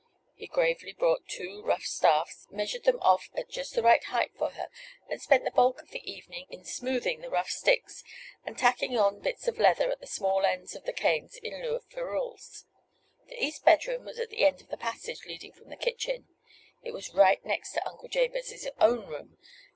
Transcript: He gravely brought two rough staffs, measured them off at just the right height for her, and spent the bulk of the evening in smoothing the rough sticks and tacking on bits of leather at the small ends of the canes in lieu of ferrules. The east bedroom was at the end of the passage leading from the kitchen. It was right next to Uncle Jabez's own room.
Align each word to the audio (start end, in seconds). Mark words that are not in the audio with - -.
He 0.33 0.47
gravely 0.47 0.93
brought 0.93 1.27
two 1.27 1.61
rough 1.61 1.83
staffs, 1.83 2.47
measured 2.49 2.85
them 2.85 2.97
off 3.03 3.29
at 3.35 3.49
just 3.51 3.75
the 3.75 3.83
right 3.83 4.03
height 4.05 4.31
for 4.35 4.49
her, 4.53 4.69
and 5.07 5.21
spent 5.21 5.43
the 5.43 5.51
bulk 5.51 5.79
of 5.83 5.89
the 5.91 6.01
evening 6.11 6.47
in 6.49 6.65
smoothing 6.65 7.21
the 7.21 7.29
rough 7.29 7.51
sticks 7.51 8.03
and 8.43 8.57
tacking 8.57 8.97
on 8.97 9.19
bits 9.19 9.47
of 9.47 9.59
leather 9.59 9.91
at 9.91 9.99
the 9.99 10.07
small 10.07 10.43
ends 10.43 10.75
of 10.75 10.85
the 10.85 10.91
canes 10.91 11.35
in 11.35 11.61
lieu 11.61 11.75
of 11.75 11.85
ferrules. 11.85 12.65
The 13.27 13.37
east 13.45 13.63
bedroom 13.63 14.03
was 14.03 14.17
at 14.19 14.31
the 14.31 14.43
end 14.43 14.59
of 14.59 14.69
the 14.69 14.75
passage 14.77 15.25
leading 15.27 15.51
from 15.53 15.69
the 15.69 15.75
kitchen. 15.77 16.27
It 16.81 16.93
was 16.93 17.13
right 17.13 17.45
next 17.45 17.73
to 17.73 17.87
Uncle 17.87 18.09
Jabez's 18.09 18.67
own 18.79 19.05
room. 19.05 19.37